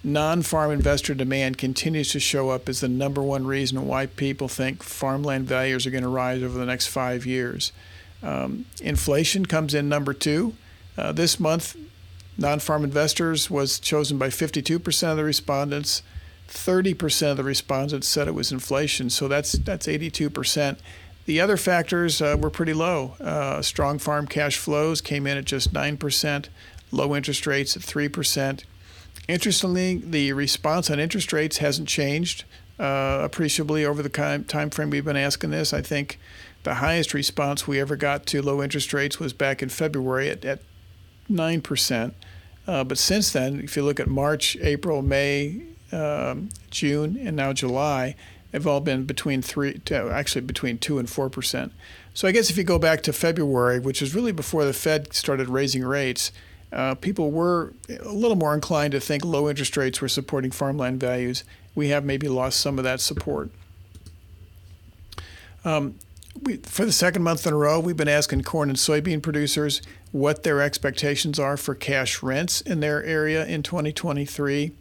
non 0.05 0.43
farm 0.43 0.71
investor 0.71 1.15
demand 1.15 1.59
continues 1.59 2.13
to 2.13 2.21
show 2.21 2.51
up 2.51 2.69
as 2.69 2.79
the 2.79 2.89
number 2.89 3.23
one 3.23 3.45
reason 3.45 3.89
why 3.89 4.07
people 4.07 4.47
think 4.47 4.85
farmland 4.85 5.49
values 5.49 5.85
are 5.85 5.91
going 5.91 6.05
to 6.05 6.09
rise 6.09 6.45
over 6.45 6.57
the 6.57 6.67
next 6.67 6.87
five 6.87 7.27
years. 7.27 7.73
Um, 8.23 8.67
inflation 8.81 9.47
comes 9.47 9.75
in 9.75 9.89
number 9.89 10.13
two. 10.13 10.55
Uh, 10.97 11.13
this 11.13 11.39
month, 11.39 11.77
non 12.39 12.59
farm 12.59 12.85
investors 12.85 13.51
was 13.51 13.79
chosen 13.79 14.19
by 14.19 14.29
52% 14.29 15.11
of 15.11 15.17
the 15.17 15.25
respondents. 15.25 16.03
30% 16.49 17.31
of 17.33 17.37
the 17.37 17.45
respondents 17.45 18.07
said 18.07 18.29
it 18.29 18.35
was 18.35 18.53
inflation, 18.53 19.11
so 19.11 19.27
that's 19.27 19.53
that's 19.53 19.87
82%. 19.87 20.79
The 21.25 21.41
other 21.41 21.57
factors 21.57 22.23
uh, 22.23 22.37
were 22.39 22.51
pretty 22.51 22.73
low. 22.73 23.17
Uh, 23.21 23.61
strong 23.63 23.99
farm 23.99 24.29
cash 24.29 24.57
flows 24.57 25.01
came 25.01 25.27
in 25.27 25.37
at 25.37 25.45
just 25.45 25.73
9%, 25.73 26.49
low 26.93 27.17
interest 27.17 27.47
rates 27.49 27.77
at 27.77 27.83
3%. 27.83 28.63
Interestingly, 29.27 29.97
the 29.97 30.33
response 30.33 30.89
on 30.89 31.01
interest 31.01 31.33
rates 31.33 31.59
hasn't 31.59 31.89
changed 31.89 32.45
uh, 32.79 33.21
appreciably 33.23 33.85
over 33.85 34.03
the 34.03 34.09
time 34.09 34.71
frame 34.71 34.91
we've 34.91 35.05
been 35.05 35.17
asking 35.17 35.51
this. 35.51 35.73
I 35.73 35.81
think 35.81 36.19
the 36.67 36.75
highest 36.75 37.15
response 37.15 37.69
we 37.69 37.79
ever 37.79 37.95
got 37.95 38.27
to 38.27 38.43
low 38.43 38.61
interest 38.61 38.93
rates 38.93 39.21
was 39.21 39.33
back 39.33 39.63
in 39.63 39.69
February 39.69 40.29
at, 40.29 40.45
at 40.45 40.59
9%. 41.31 42.13
Uh, 42.67 42.83
but 42.83 42.99
since 42.99 43.33
then, 43.33 43.61
if 43.61 43.77
you 43.77 43.85
look 43.85 44.01
at 44.01 44.09
March, 44.09 44.57
April, 44.61 45.01
May, 45.01 45.63
um, 45.93 46.49
June, 46.71 47.17
and 47.23 47.37
now 47.37 47.53
July, 47.53 48.17
have 48.53 48.67
all 48.67 48.81
been 48.81 49.05
between 49.05 49.43
three, 49.43 49.79
to, 49.85 50.11
actually 50.11 50.41
between 50.41 50.77
two 50.77 50.99
and 50.99 51.09
four 51.09 51.31
percent. 51.31 51.73
So 52.15 52.27
I 52.27 52.33
guess 52.33 52.51
if 52.51 52.57
you 52.57 52.65
go 52.65 52.81
back 52.81 53.01
to 53.05 53.13
February, 53.13 53.79
which 53.79 54.03
is 54.03 54.13
really 54.13 54.33
before 54.33 54.65
the 54.65 54.73
Fed 54.73 55.13
started 55.13 55.49
raising 55.49 55.85
rates, 55.85 56.33
uh, 56.73 56.97
people 56.97 57.31
were 57.31 57.75
a 57.89 58.11
little 58.11 58.37
more 58.37 58.55
inclined 58.55 58.91
to 58.91 58.99
think 59.01 59.25
low 59.25 59.49
interest 59.49 59.77
rates 59.77 60.01
were 60.01 60.09
supporting 60.09 60.51
farmland 60.51 60.99
values. 60.99 61.45
We 61.77 61.91
have 61.91 62.05
maybe 62.05 62.27
lost 62.27 62.59
some 62.59 62.77
of 62.77 62.83
that 62.83 63.01
support. 63.01 63.51
Um, 65.65 65.97
we, 66.43 66.57
for 66.59 66.85
the 66.85 66.93
second 66.93 67.23
month 67.23 67.47
in 67.47 67.53
a 67.53 67.57
row, 67.57 67.81
we've 67.81 67.97
been 67.97 68.09
asking 68.09 68.43
corn 68.43 68.69
and 68.69 68.79
soybean 68.79 69.23
producers 69.23 69.83
what 70.13 70.43
their 70.43 70.61
expectations 70.61 71.39
are 71.39 71.57
for 71.57 71.75
cash 71.75 72.23
rents 72.23 72.61
in 72.61 72.81
their 72.81 73.03
area 73.05 73.45
in 73.47 73.63
2023. 73.63 74.73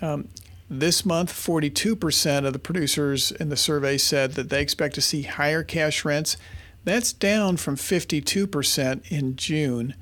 Um, 0.00 0.28
this 0.68 1.06
month, 1.06 1.32
42% 1.32 2.44
of 2.44 2.52
the 2.52 2.58
producers 2.58 3.30
in 3.30 3.48
the 3.48 3.56
survey 3.56 3.98
said 3.98 4.32
that 4.32 4.50
they 4.50 4.60
expect 4.60 4.94
to 4.96 5.00
see 5.00 5.22
higher 5.22 5.62
cash 5.62 6.04
rents. 6.04 6.36
That's 6.84 7.12
down 7.12 7.56
from 7.56 7.76
52% 7.76 9.10
in 9.10 9.36
June. 9.36 9.94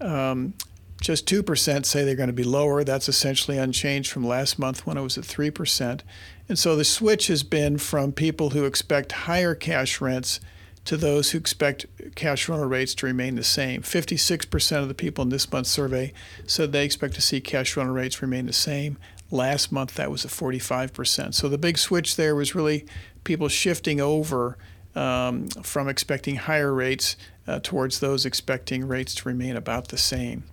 Um, 0.00 0.54
just 1.00 1.26
2% 1.26 1.86
say 1.86 2.04
they're 2.04 2.14
going 2.14 2.28
to 2.28 2.32
be 2.32 2.44
lower. 2.44 2.82
That's 2.82 3.08
essentially 3.08 3.58
unchanged 3.58 4.10
from 4.10 4.26
last 4.26 4.58
month 4.58 4.86
when 4.86 4.96
it 4.96 5.02
was 5.02 5.16
at 5.16 5.24
3%. 5.24 6.00
And 6.48 6.58
so 6.58 6.74
the 6.74 6.84
switch 6.84 7.28
has 7.28 7.42
been 7.42 7.78
from 7.78 8.12
people 8.12 8.50
who 8.50 8.64
expect 8.64 9.12
higher 9.12 9.54
cash 9.54 10.00
rents 10.00 10.40
to 10.84 10.96
those 10.96 11.30
who 11.30 11.38
expect 11.38 11.86
cash 12.14 12.48
rental 12.48 12.66
rates 12.66 12.94
to 12.94 13.06
remain 13.06 13.34
the 13.34 13.44
same. 13.44 13.82
56% 13.82 14.78
of 14.78 14.88
the 14.88 14.94
people 14.94 15.22
in 15.22 15.28
this 15.28 15.50
month's 15.52 15.70
survey 15.70 16.12
said 16.46 16.72
they 16.72 16.84
expect 16.84 17.14
to 17.14 17.20
see 17.20 17.40
cash 17.40 17.76
rental 17.76 17.94
rates 17.94 18.22
remain 18.22 18.46
the 18.46 18.52
same. 18.52 18.96
Last 19.30 19.70
month, 19.70 19.94
that 19.96 20.10
was 20.10 20.24
at 20.24 20.30
45%. 20.30 21.34
So 21.34 21.48
the 21.48 21.58
big 21.58 21.76
switch 21.76 22.16
there 22.16 22.34
was 22.34 22.54
really 22.54 22.86
people 23.24 23.48
shifting 23.48 24.00
over 24.00 24.56
um, 24.94 25.48
from 25.62 25.88
expecting 25.88 26.36
higher 26.36 26.72
rates 26.72 27.16
uh, 27.46 27.60
towards 27.62 28.00
those 28.00 28.24
expecting 28.24 28.88
rates 28.88 29.14
to 29.16 29.28
remain 29.28 29.56
about 29.56 29.88
the 29.88 29.98
same. 29.98 30.44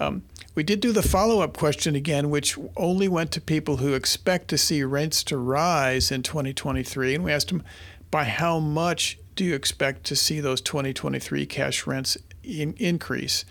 Um, 0.00 0.22
we 0.54 0.62
did 0.62 0.80
do 0.80 0.92
the 0.92 1.02
follow 1.02 1.42
up 1.42 1.56
question 1.56 1.94
again, 1.94 2.30
which 2.30 2.58
only 2.76 3.06
went 3.06 3.30
to 3.32 3.40
people 3.40 3.76
who 3.76 3.94
expect 3.94 4.48
to 4.48 4.58
see 4.58 4.82
rents 4.82 5.22
to 5.24 5.36
rise 5.36 6.10
in 6.10 6.22
2023. 6.22 7.14
And 7.14 7.24
we 7.24 7.32
asked 7.32 7.48
them, 7.48 7.62
by 8.10 8.24
how 8.24 8.58
much 8.58 9.18
do 9.36 9.44
you 9.44 9.54
expect 9.54 10.04
to 10.04 10.16
see 10.16 10.40
those 10.40 10.60
2023 10.60 11.46
cash 11.46 11.86
rents 11.86 12.16
in, 12.42 12.74
increase? 12.78 13.44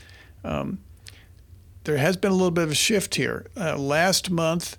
Um, 0.43 0.79
there 1.85 1.97
has 1.97 2.17
been 2.17 2.31
a 2.31 2.35
little 2.35 2.51
bit 2.51 2.65
of 2.65 2.71
a 2.71 2.75
shift 2.75 3.15
here. 3.15 3.47
Uh, 3.55 3.77
last 3.77 4.29
month, 4.29 4.77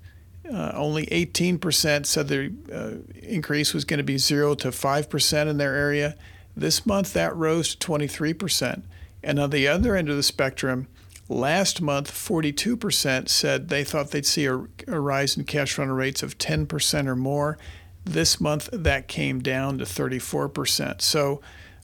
uh, 0.52 0.72
only 0.74 1.06
18% 1.06 2.04
said 2.04 2.28
the 2.28 2.52
uh, 2.72 3.18
increase 3.22 3.72
was 3.72 3.84
going 3.84 3.98
to 3.98 4.04
be 4.04 4.18
0 4.18 4.56
to 4.56 4.68
5% 4.68 5.46
in 5.46 5.56
their 5.56 5.74
area. 5.74 6.16
This 6.56 6.84
month, 6.84 7.12
that 7.12 7.34
rose 7.34 7.74
to 7.74 7.88
23%. 7.88 8.82
And 9.22 9.38
on 9.38 9.50
the 9.50 9.68
other 9.68 9.96
end 9.96 10.08
of 10.08 10.16
the 10.16 10.22
spectrum, 10.22 10.88
last 11.30 11.80
month, 11.80 12.10
42% 12.10 13.28
said 13.28 13.68
they 13.68 13.84
thought 13.84 14.10
they'd 14.10 14.26
see 14.26 14.46
a, 14.46 14.56
a 14.88 15.00
rise 15.00 15.36
in 15.36 15.44
cash 15.44 15.78
rental 15.78 15.96
rates 15.96 16.22
of 16.22 16.36
10% 16.38 17.06
or 17.06 17.16
more. 17.16 17.56
This 18.04 18.40
month, 18.40 18.68
that 18.72 19.08
came 19.08 19.40
down 19.40 19.78
to 19.78 19.84
34%. 19.84 21.00
So, 21.00 21.40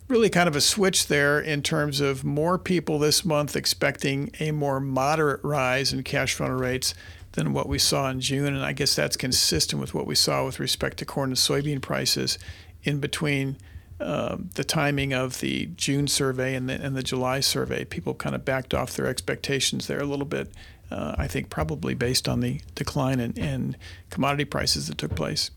really 0.08 0.30
kind 0.30 0.48
of 0.48 0.56
a 0.56 0.60
switch 0.60 1.08
there 1.08 1.40
in 1.40 1.62
terms 1.62 2.00
of 2.00 2.24
more 2.24 2.58
people 2.58 2.98
this 2.98 3.24
month 3.24 3.56
expecting 3.56 4.30
a 4.38 4.52
more 4.52 4.78
moderate 4.78 5.42
rise 5.42 5.92
in 5.92 6.02
cash 6.04 6.38
rental 6.38 6.58
rates 6.58 6.94
than 7.32 7.52
what 7.52 7.68
we 7.68 7.78
saw 7.78 8.08
in 8.08 8.20
June. 8.20 8.54
And 8.54 8.64
I 8.64 8.72
guess 8.72 8.94
that's 8.94 9.16
consistent 9.16 9.80
with 9.80 9.94
what 9.94 10.06
we 10.06 10.14
saw 10.14 10.44
with 10.44 10.60
respect 10.60 10.98
to 10.98 11.04
corn 11.04 11.30
and 11.30 11.36
soybean 11.36 11.82
prices 11.82 12.38
in 12.84 13.00
between 13.00 13.56
uh, 14.00 14.36
the 14.54 14.64
timing 14.64 15.12
of 15.12 15.40
the 15.40 15.66
June 15.76 16.06
survey 16.06 16.54
and 16.54 16.68
the, 16.68 16.74
and 16.74 16.94
the 16.94 17.02
July 17.02 17.40
survey. 17.40 17.84
People 17.84 18.14
kind 18.14 18.34
of 18.34 18.44
backed 18.44 18.74
off 18.74 18.94
their 18.94 19.06
expectations 19.06 19.86
there 19.86 20.00
a 20.00 20.04
little 20.04 20.26
bit. 20.26 20.50
Uh, 20.90 21.14
I 21.18 21.26
think 21.26 21.50
probably 21.50 21.94
based 21.94 22.28
on 22.28 22.40
the 22.40 22.60
decline 22.74 23.18
in, 23.18 23.32
in 23.32 23.76
commodity 24.10 24.44
prices 24.44 24.86
that 24.86 24.98
took 24.98 25.14
place. 25.14 25.50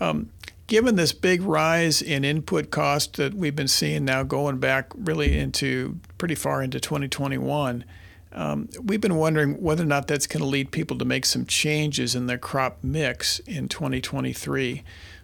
Um, 0.00 0.30
given 0.66 0.96
this 0.96 1.12
big 1.12 1.42
rise 1.42 2.00
in 2.00 2.24
input 2.24 2.70
cost 2.70 3.16
that 3.16 3.34
we've 3.34 3.54
been 3.54 3.68
seeing 3.68 4.04
now 4.04 4.22
going 4.22 4.58
back 4.58 4.90
really 4.96 5.38
into 5.38 5.98
pretty 6.18 6.34
far 6.34 6.62
into 6.62 6.80
2021, 6.80 7.84
um, 8.32 8.68
we've 8.82 9.00
been 9.00 9.16
wondering 9.16 9.60
whether 9.60 9.82
or 9.82 9.86
not 9.86 10.06
that's 10.06 10.26
going 10.26 10.40
to 10.40 10.48
lead 10.48 10.70
people 10.70 10.96
to 10.98 11.04
make 11.04 11.26
some 11.26 11.44
changes 11.44 12.14
in 12.14 12.26
their 12.26 12.38
crop 12.38 12.78
mix 12.82 13.38
in 13.40 13.68
2023. 13.68 14.82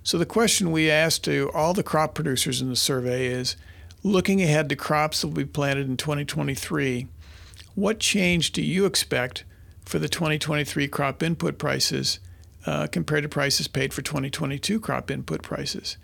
So 0.08 0.16
the 0.16 0.24
question 0.24 0.72
we 0.72 0.90
asked 0.90 1.24
to 1.24 1.50
all 1.52 1.74
the 1.74 1.82
crop 1.82 2.14
producers 2.14 2.62
in 2.62 2.70
the 2.70 2.76
survey 2.76 3.26
is 3.26 3.56
looking 4.02 4.40
ahead 4.40 4.70
to 4.70 4.74
crops 4.74 5.20
that 5.20 5.26
will 5.26 5.34
be 5.34 5.44
planted 5.44 5.86
in 5.86 5.98
2023, 5.98 7.08
what 7.74 8.00
change 8.00 8.52
do 8.52 8.62
you 8.62 8.86
expect 8.86 9.44
for 9.84 9.98
the 9.98 10.08
2023 10.08 10.88
crop 10.88 11.22
input 11.22 11.58
prices 11.58 12.20
uh, 12.64 12.86
compared 12.86 13.24
to 13.24 13.28
prices 13.28 13.68
paid 13.68 13.92
for 13.92 14.00
2022 14.00 14.80
crop 14.80 15.10
input 15.10 15.42
prices. 15.42 15.98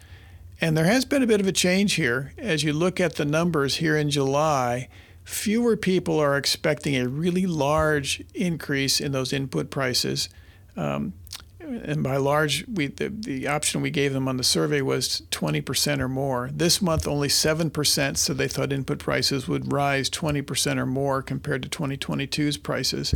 And 0.61 0.77
there 0.77 0.85
has 0.85 1.07
been 1.07 1.23
a 1.23 1.27
bit 1.27 1.41
of 1.41 1.47
a 1.47 1.53
change 1.53 1.95
here. 1.95 2.35
As 2.37 2.63
you 2.63 2.75
look 2.75 3.01
at 3.01 3.15
the 3.15 3.25
numbers 3.25 3.77
here 3.77 3.97
in 3.97 4.11
July, 4.11 4.91
fewer 5.25 5.79
people 5.79 6.21
are 6.21 6.37
expecting 6.37 6.95
a 6.95 7.09
really 7.09 7.47
large 7.47 8.23
increase 8.35 9.01
in 9.01 9.13
those 9.13 9.33
input 9.33 9.71
prices. 9.71 10.29
Um, 10.77 11.15
and 11.65 12.03
by 12.03 12.17
large, 12.17 12.67
we, 12.67 12.89
the, 12.89 13.09
the 13.09 13.49
option 13.49 13.81
we 13.81 13.91
gave 13.91 14.13
them 14.13 14.29
on 14.29 14.37
the 14.37 14.45
survey 14.45 14.81
was 14.81 15.23
20% 15.31 16.01
or 16.01 16.09
more. 16.09 16.51
This 16.53 16.83
month, 16.83 17.07
only 17.07 17.29
7% 17.29 18.17
said 18.17 18.39
they 18.39 18.49
thought 18.49 18.73
input 18.73 18.99
prices 18.99 19.49
would 19.49 19.73
rise 19.73 20.11
20% 20.11 20.79
or 20.79 20.87
more 20.87 21.23
compared 21.23 21.63
to 21.63 21.69
2022's 21.69 22.57
prices. 22.57 23.15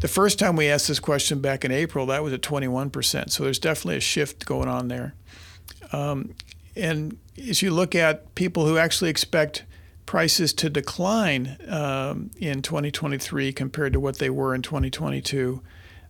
The 0.00 0.08
first 0.08 0.38
time 0.38 0.56
we 0.56 0.68
asked 0.68 0.88
this 0.88 1.00
question 1.00 1.40
back 1.40 1.64
in 1.64 1.70
April, 1.70 2.06
that 2.06 2.22
was 2.22 2.32
at 2.32 2.40
21%. 2.40 3.30
So 3.30 3.44
there's 3.44 3.58
definitely 3.58 3.96
a 3.96 4.00
shift 4.00 4.46
going 4.46 4.68
on 4.68 4.88
there. 4.88 5.14
Um, 5.92 6.34
and 6.74 7.18
as 7.48 7.62
you 7.62 7.70
look 7.70 7.94
at 7.94 8.34
people 8.34 8.66
who 8.66 8.78
actually 8.78 9.10
expect 9.10 9.64
prices 10.06 10.52
to 10.54 10.70
decline 10.70 11.56
um, 11.68 12.30
in 12.38 12.62
2023 12.62 13.52
compared 13.52 13.92
to 13.92 14.00
what 14.00 14.18
they 14.18 14.30
were 14.30 14.54
in 14.54 14.62
2022, 14.62 15.62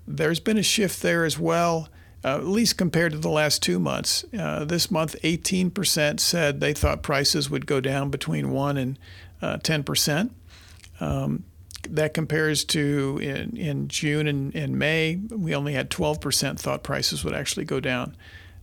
there's 0.07 0.41
been 0.41 0.59
a 0.59 0.63
shift 0.63 1.03
there 1.03 1.25
as 1.25 1.39
well. 1.39 1.89
Uh, 2.23 2.37
at 2.37 2.47
least 2.47 2.77
compared 2.77 3.13
to 3.13 3.19
the 3.19 3.31
last 3.31 3.63
two 3.63 3.79
months. 3.79 4.27
Uh, 4.39 4.63
this 4.67 4.91
month, 4.91 5.17
18% 5.23 6.21
said 6.21 6.61
they 6.61 6.75
thought 6.75 7.03
prices 7.03 7.49
would 7.49 7.65
go 7.65 7.81
down 7.81 8.11
between 8.11 8.51
1 8.51 8.77
and 8.77 8.99
uh, 9.41 9.57
10%. 9.57 10.29
Um, 11.01 11.45
that 11.89 12.13
compares 12.13 12.65
to 12.65 13.19
in, 13.23 13.57
in 13.57 13.89
June 13.89 14.27
and, 14.27 14.55
and 14.55 14.79
May, 14.79 15.17
we 15.31 15.55
only 15.55 15.73
had 15.73 15.91
12% 15.91 16.59
thought 16.59 16.83
prices 16.83 17.25
would 17.25 17.35
actually 17.35 17.65
go 17.65 17.81
down. 17.81 18.15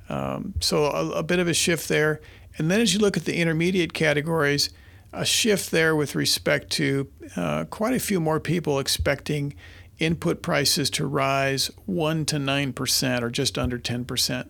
Um, 0.07 0.53
so 0.59 0.85
a, 0.85 1.09
a, 1.11 1.23
bit 1.23 1.39
of 1.39 1.47
a 1.47 1.53
shift 1.53 1.89
there. 1.89 2.21
And 2.57 2.71
then 2.71 2.79
as 2.79 2.93
you 2.93 2.99
look 2.99 3.17
at 3.17 3.25
the 3.25 3.35
intermediate 3.35 3.93
categories, 3.93 4.69
a 5.11 5.25
shift 5.25 5.71
there 5.71 5.95
with 5.95 6.15
respect 6.15 6.69
to 6.73 7.07
uh, 7.35 7.65
quite 7.65 7.93
a 7.93 7.99
few 7.99 8.19
more 8.19 8.39
people 8.39 8.79
expecting 8.79 9.55
input 9.99 10.41
prices 10.41 10.89
to 10.91 11.05
rise 11.05 11.71
1 11.85 12.25
to 12.25 12.37
9% 12.37 13.21
or 13.21 13.29
just 13.29 13.57
under 13.57 13.79
10%. 13.79 14.47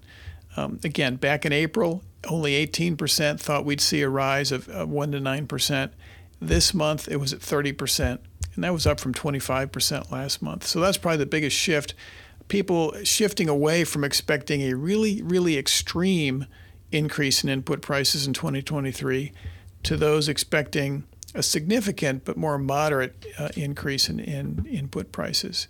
Um, 0.56 0.80
again, 0.84 1.16
back 1.16 1.46
in 1.46 1.54
April, 1.54 2.04
only 2.27 2.66
18% 2.66 3.39
thought 3.39 3.66
we'd 3.66 3.82
see 3.82 4.01
a 4.01 4.10
rise 4.10 4.51
of, 4.51 4.68
of 4.70 4.89
1 4.89 5.12
to 5.12 5.20
9%. 5.20 5.92
This 6.39 6.74
month, 6.74 7.08
it 7.08 7.18
was 7.18 7.34
at 7.34 7.39
30% 7.39 8.20
and 8.58 8.63
that 8.63 8.74
was 8.74 8.88
up 8.88 9.00
from 9.00 9.13
25% 9.13 10.12
last 10.12 10.42
month. 10.42 10.66
So 10.66 10.80
that's 10.80 10.98
probably 10.98 11.18
the 11.18 11.27
biggest 11.27 11.56
shift. 11.56 11.94
People 12.48 12.94
shifting 13.04 13.48
away 13.48 13.84
from 13.84 14.04
expecting 14.04 14.62
a 14.62 14.74
really, 14.74 15.22
really 15.22 15.58
extreme 15.58 16.48
increase 16.92 17.44
in 17.44 17.50
input 17.50 17.82
prices 17.82 18.25
in 18.25 18.34
2023 18.34 19.32
to 19.84 19.96
those 19.96 20.27
expecting 20.27 21.04
a 21.36 21.43
significant 21.43 22.25
but 22.25 22.38
more 22.38 22.57
moderate 22.57 23.25
uh, 23.38 23.50
increase 23.55 24.10
in, 24.10 24.19
in 24.19 24.65
input 24.65 25.12
prices. 25.12 25.67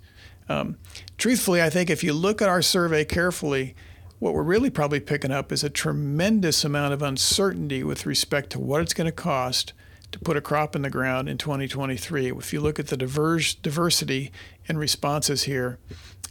Um, 0.50 0.78
truthfully, 1.18 1.62
I 1.62 1.70
think 1.70 1.90
if 1.90 2.04
you 2.04 2.14
look 2.14 2.42
at 2.42 2.50
our 2.50 2.62
survey 2.62 3.04
carefully, 3.04 3.76
what 4.20 4.34
we're 4.34 4.44
really 4.44 4.70
probably 4.70 5.00
picking 5.00 5.32
up 5.32 5.52
is 5.52 5.64
a 5.64 5.70
tremendous 5.70 6.64
amount 6.64 6.94
of 6.94 7.02
uncertainty 7.02 7.84
with 7.84 8.06
respect 8.06 8.50
to 8.52 8.60
what 8.60 8.82
it's 8.82 8.94
going 8.94 9.06
to 9.06 9.12
cost 9.12 9.74
to 10.12 10.20
put 10.20 10.38
a 10.38 10.42
crop 10.42 10.76
in 10.76 10.84
the 10.84 10.90
ground 10.90 11.28
in 11.28 11.38
2023. 11.38 12.32
If 12.32 12.54
you 12.54 12.62
look 12.62 12.80
at 12.80 12.88
the 12.88 12.98
diverse, 12.98 13.54
diversity 13.54 14.32
in 14.68 14.78
responses 14.78 15.44
here, 15.44 15.78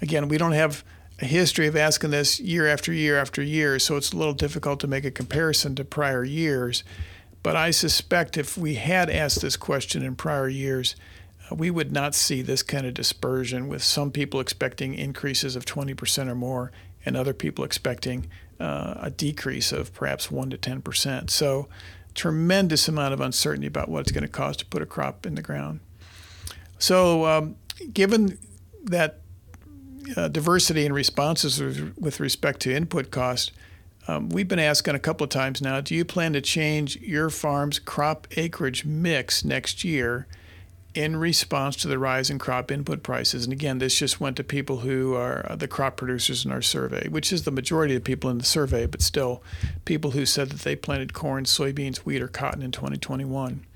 again, 0.00 0.28
we 0.28 0.38
don't 0.38 0.52
have 0.52 0.82
a 1.20 1.26
history 1.26 1.66
of 1.66 1.76
asking 1.76 2.10
this 2.10 2.40
year 2.40 2.66
after 2.66 2.92
year 2.92 3.16
after 3.18 3.42
year, 3.42 3.78
so 3.78 3.96
it's 3.96 4.12
a 4.12 4.16
little 4.16 4.34
difficult 4.34 4.80
to 4.80 4.86
make 4.86 5.04
a 5.04 5.10
comparison 5.10 5.74
to 5.76 5.84
prior 5.84 6.24
years. 6.24 6.84
But 7.46 7.54
I 7.54 7.70
suspect 7.70 8.36
if 8.36 8.58
we 8.58 8.74
had 8.74 9.08
asked 9.08 9.40
this 9.40 9.56
question 9.56 10.02
in 10.02 10.16
prior 10.16 10.48
years, 10.48 10.96
uh, 11.48 11.54
we 11.54 11.70
would 11.70 11.92
not 11.92 12.12
see 12.12 12.42
this 12.42 12.64
kind 12.64 12.84
of 12.84 12.94
dispersion 12.94 13.68
with 13.68 13.84
some 13.84 14.10
people 14.10 14.40
expecting 14.40 14.94
increases 14.94 15.54
of 15.54 15.64
20% 15.64 16.26
or 16.26 16.34
more 16.34 16.72
and 17.04 17.16
other 17.16 17.32
people 17.32 17.64
expecting 17.64 18.26
uh, 18.58 18.94
a 19.00 19.10
decrease 19.10 19.70
of 19.70 19.94
perhaps 19.94 20.28
1 20.28 20.50
to 20.50 20.58
10%. 20.58 21.30
So, 21.30 21.68
tremendous 22.14 22.88
amount 22.88 23.14
of 23.14 23.20
uncertainty 23.20 23.68
about 23.68 23.88
what 23.88 24.00
it's 24.00 24.10
going 24.10 24.22
to 24.22 24.28
cost 24.28 24.58
to 24.58 24.66
put 24.66 24.82
a 24.82 24.86
crop 24.86 25.24
in 25.24 25.36
the 25.36 25.42
ground. 25.42 25.78
So, 26.80 27.26
um, 27.26 27.54
given 27.92 28.38
that 28.82 29.20
uh, 30.16 30.26
diversity 30.26 30.84
in 30.84 30.92
responses 30.92 31.62
with 31.96 32.18
respect 32.18 32.58
to 32.62 32.74
input 32.74 33.12
cost, 33.12 33.52
um, 34.08 34.28
we've 34.28 34.48
been 34.48 34.58
asking 34.58 34.94
a 34.94 35.00
couple 35.00 35.24
of 35.24 35.30
times 35.30 35.60
now 35.60 35.80
do 35.80 35.94
you 35.94 36.04
plan 36.04 36.32
to 36.32 36.40
change 36.40 36.96
your 36.96 37.30
farm's 37.30 37.78
crop 37.78 38.26
acreage 38.36 38.84
mix 38.84 39.44
next 39.44 39.84
year 39.84 40.26
in 40.96 41.14
response 41.14 41.76
to 41.76 41.88
the 41.88 41.98
rise 41.98 42.30
in 42.30 42.38
crop 42.38 42.70
input 42.70 43.02
prices. 43.02 43.44
And 43.44 43.52
again, 43.52 43.78
this 43.78 43.98
just 43.98 44.18
went 44.18 44.36
to 44.38 44.44
people 44.44 44.78
who 44.78 45.14
are 45.14 45.54
the 45.54 45.68
crop 45.68 45.98
producers 45.98 46.44
in 46.44 46.50
our 46.50 46.62
survey, 46.62 47.06
which 47.08 47.32
is 47.32 47.44
the 47.44 47.50
majority 47.50 47.94
of 47.94 48.02
people 48.02 48.30
in 48.30 48.38
the 48.38 48.44
survey, 48.44 48.86
but 48.86 49.02
still 49.02 49.42
people 49.84 50.12
who 50.12 50.24
said 50.24 50.48
that 50.48 50.60
they 50.60 50.74
planted 50.74 51.12
corn, 51.12 51.44
soybeans, 51.44 51.98
wheat, 51.98 52.22
or 52.22 52.28
cotton 52.28 52.62
in 52.62 52.72
2021. 52.72 53.66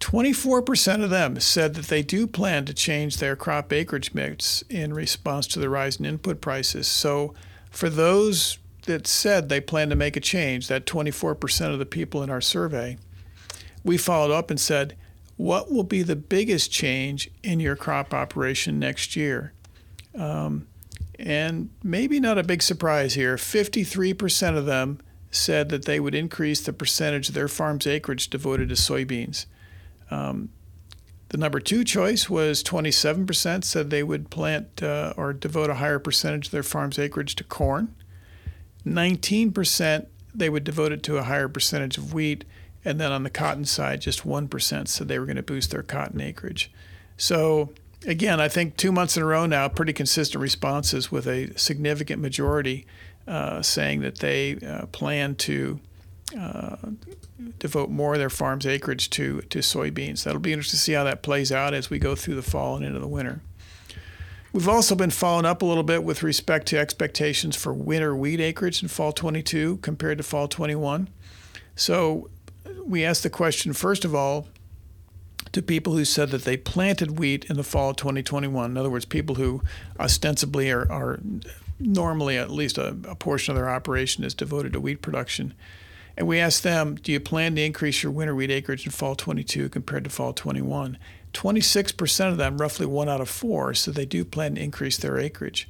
24% 0.00 1.04
of 1.04 1.10
them 1.10 1.38
said 1.40 1.74
that 1.74 1.86
they 1.86 2.02
do 2.02 2.26
plan 2.26 2.64
to 2.64 2.74
change 2.74 3.18
their 3.18 3.36
crop 3.36 3.72
acreage 3.72 4.14
mix 4.14 4.62
in 4.70 4.94
response 4.94 5.46
to 5.46 5.58
the 5.58 5.68
rise 5.68 5.96
in 5.96 6.06
input 6.06 6.40
prices. 6.40 6.88
So, 6.88 7.34
for 7.70 7.90
those 7.90 8.58
that 8.84 9.06
said 9.06 9.48
they 9.48 9.60
plan 9.60 9.90
to 9.90 9.96
make 9.96 10.16
a 10.16 10.20
change, 10.20 10.68
that 10.68 10.86
24% 10.86 11.72
of 11.72 11.78
the 11.78 11.86
people 11.86 12.22
in 12.22 12.30
our 12.30 12.40
survey, 12.40 12.96
we 13.82 13.96
followed 13.96 14.32
up 14.32 14.50
and 14.50 14.60
said, 14.60 14.96
what 15.36 15.70
will 15.70 15.84
be 15.84 16.02
the 16.02 16.16
biggest 16.16 16.70
change 16.70 17.30
in 17.42 17.60
your 17.60 17.76
crop 17.76 18.14
operation 18.14 18.78
next 18.78 19.16
year? 19.16 19.52
Um, 20.14 20.68
and 21.18 21.70
maybe 21.82 22.20
not 22.20 22.38
a 22.38 22.42
big 22.42 22.62
surprise 22.62 23.14
here 23.14 23.36
53% 23.36 24.56
of 24.56 24.66
them 24.66 25.00
said 25.30 25.68
that 25.68 25.84
they 25.84 25.98
would 25.98 26.14
increase 26.14 26.60
the 26.60 26.72
percentage 26.72 27.28
of 27.28 27.34
their 27.34 27.48
farm's 27.48 27.86
acreage 27.86 28.30
devoted 28.30 28.68
to 28.68 28.74
soybeans. 28.74 29.46
Um, 30.10 30.50
the 31.30 31.38
number 31.38 31.58
two 31.58 31.82
choice 31.82 32.30
was 32.30 32.62
27% 32.62 33.64
said 33.64 33.90
they 33.90 34.04
would 34.04 34.30
plant 34.30 34.82
uh, 34.82 35.12
or 35.16 35.32
devote 35.32 35.70
a 35.70 35.74
higher 35.74 35.98
percentage 35.98 36.46
of 36.46 36.52
their 36.52 36.62
farm's 36.62 36.98
acreage 36.98 37.34
to 37.36 37.44
corn. 37.44 37.94
19% 38.86 40.06
they 40.34 40.50
would 40.50 40.64
devote 40.64 40.92
it 40.92 41.02
to 41.04 41.16
a 41.16 41.22
higher 41.22 41.48
percentage 41.48 41.96
of 41.96 42.12
wheat, 42.12 42.44
and 42.84 43.00
then 43.00 43.12
on 43.12 43.22
the 43.22 43.30
cotton 43.30 43.64
side, 43.64 44.00
just 44.00 44.26
1% 44.26 44.88
said 44.88 45.08
they 45.08 45.18
were 45.18 45.26
going 45.26 45.36
to 45.36 45.42
boost 45.42 45.70
their 45.70 45.82
cotton 45.82 46.20
acreage. 46.20 46.70
So, 47.16 47.70
again, 48.06 48.40
I 48.40 48.48
think 48.48 48.76
two 48.76 48.92
months 48.92 49.16
in 49.16 49.22
a 49.22 49.26
row 49.26 49.46
now, 49.46 49.68
pretty 49.68 49.92
consistent 49.92 50.42
responses 50.42 51.10
with 51.10 51.26
a 51.26 51.56
significant 51.56 52.20
majority 52.20 52.86
uh, 53.26 53.62
saying 53.62 54.00
that 54.00 54.18
they 54.18 54.56
uh, 54.56 54.86
plan 54.86 55.36
to 55.36 55.80
uh, 56.38 56.76
devote 57.58 57.90
more 57.90 58.14
of 58.14 58.18
their 58.18 58.30
farm's 58.30 58.66
acreage 58.66 59.08
to, 59.10 59.40
to 59.42 59.60
soybeans. 59.60 60.24
That'll 60.24 60.40
be 60.40 60.52
interesting 60.52 60.78
to 60.78 60.82
see 60.82 60.92
how 60.92 61.04
that 61.04 61.22
plays 61.22 61.52
out 61.52 61.74
as 61.74 61.90
we 61.90 61.98
go 61.98 62.14
through 62.14 62.34
the 62.34 62.42
fall 62.42 62.76
and 62.76 62.84
into 62.84 62.98
the 62.98 63.06
winter. 63.06 63.40
We've 64.54 64.68
also 64.68 64.94
been 64.94 65.10
following 65.10 65.46
up 65.46 65.62
a 65.62 65.64
little 65.64 65.82
bit 65.82 66.04
with 66.04 66.22
respect 66.22 66.68
to 66.68 66.78
expectations 66.78 67.56
for 67.56 67.74
winter 67.74 68.14
wheat 68.14 68.38
acreage 68.38 68.84
in 68.84 68.88
fall 68.88 69.10
22 69.10 69.78
compared 69.78 70.18
to 70.18 70.22
fall 70.22 70.46
21. 70.46 71.08
So 71.74 72.30
we 72.84 73.04
asked 73.04 73.24
the 73.24 73.30
question 73.30 73.72
first 73.72 74.04
of 74.04 74.14
all 74.14 74.46
to 75.50 75.60
people 75.60 75.94
who 75.94 76.04
said 76.04 76.30
that 76.30 76.44
they 76.44 76.56
planted 76.56 77.18
wheat 77.18 77.46
in 77.46 77.56
the 77.56 77.64
fall 77.64 77.90
of 77.90 77.96
2021. 77.96 78.70
In 78.70 78.76
other 78.76 78.90
words, 78.90 79.04
people 79.04 79.34
who 79.34 79.60
ostensibly 79.98 80.70
are, 80.70 80.86
are 80.88 81.18
normally 81.80 82.38
at 82.38 82.48
least 82.48 82.78
a, 82.78 82.96
a, 83.08 83.16
portion 83.16 83.50
of 83.50 83.56
their 83.56 83.68
operation 83.68 84.22
is 84.22 84.34
devoted 84.34 84.72
to 84.74 84.80
wheat 84.80 85.02
production. 85.02 85.52
And 86.16 86.28
we 86.28 86.38
asked 86.38 86.62
them, 86.62 86.94
do 86.94 87.10
you 87.10 87.20
plan 87.20 87.56
to 87.56 87.62
increase 87.64 88.02
your 88.02 88.12
winter 88.12 88.34
wheat 88.34 88.50
acreage 88.50 88.86
in 88.86 88.92
fall 88.92 89.14
22 89.16 89.68
compared 89.68 90.04
to 90.04 90.10
fall 90.10 90.32
21? 90.32 90.98
26% 91.32 92.30
of 92.30 92.36
them, 92.36 92.58
roughly 92.58 92.86
one 92.86 93.08
out 93.08 93.20
of 93.20 93.28
four, 93.28 93.74
said 93.74 93.94
they 93.94 94.06
do 94.06 94.24
plan 94.24 94.54
to 94.54 94.62
increase 94.62 94.96
their 94.96 95.18
acreage 95.18 95.68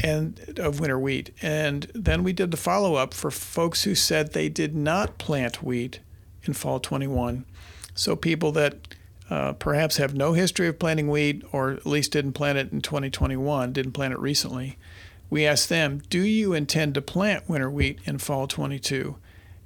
and 0.00 0.58
of 0.58 0.78
winter 0.78 0.98
wheat. 0.98 1.30
And 1.42 1.90
then 1.94 2.22
we 2.22 2.32
did 2.32 2.50
the 2.50 2.56
follow 2.56 2.94
up 2.94 3.14
for 3.14 3.30
folks 3.30 3.84
who 3.84 3.94
said 3.94 4.32
they 4.32 4.48
did 4.48 4.76
not 4.76 5.18
plant 5.18 5.62
wheat 5.62 6.00
in 6.44 6.52
fall 6.52 6.78
21. 6.78 7.44
So 7.94 8.14
people 8.14 8.52
that 8.52 8.94
uh, 9.30 9.54
perhaps 9.54 9.96
have 9.96 10.14
no 10.14 10.34
history 10.34 10.68
of 10.68 10.78
planting 10.78 11.08
wheat 11.08 11.42
or 11.52 11.72
at 11.72 11.86
least 11.86 12.12
didn't 12.12 12.32
plant 12.34 12.58
it 12.58 12.72
in 12.72 12.80
2021, 12.80 13.72
didn't 13.72 13.92
plant 13.92 14.12
it 14.12 14.20
recently, 14.20 14.78
we 15.30 15.44
asked 15.44 15.68
them, 15.68 16.02
do 16.08 16.20
you 16.20 16.54
intend 16.54 16.94
to 16.94 17.02
plant 17.02 17.48
winter 17.48 17.70
wheat 17.70 17.98
in 18.04 18.18
fall 18.18 18.46
22? 18.46 19.16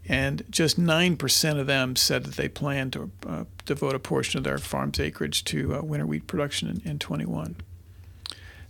And 0.09 0.43
just 0.51 0.81
9% 0.81 1.59
of 1.61 1.67
them 1.67 1.95
said 1.95 2.25
that 2.25 2.35
they 2.35 2.49
plan 2.49 2.91
to 2.91 3.11
uh, 3.27 3.45
devote 3.65 3.95
a 3.95 4.01
portion 4.01 4.39
of 4.39 4.45
their 4.45 4.59
farm's 4.59 4.99
acreage 4.99 5.45
to 5.45 5.77
uh, 5.77 5.83
winter 5.83 6.07
wheat 6.07 6.27
production 6.27 6.69
in, 6.69 6.83
in 6.91 6.99
21. 6.99 7.57